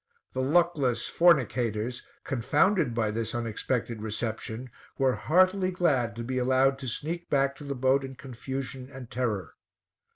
The 0.33 0.41
luckless 0.41 1.07
fornicators, 1.07 2.01
confounded 2.23 2.95
by 2.95 3.11
this 3.11 3.35
unexpected 3.35 4.01
reception, 4.01 4.71
were 4.97 5.13
heartily 5.13 5.69
glad 5.69 6.15
to 6.15 6.23
be 6.23 6.39
allowed 6.39 6.79
to 6.79 6.87
sneak 6.87 7.29
back 7.29 7.55
to 7.57 7.63
the 7.63 7.75
boat 7.75 8.03
in 8.03 8.15
confusion 8.15 8.89
and 8.91 9.11
terror. 9.11 9.53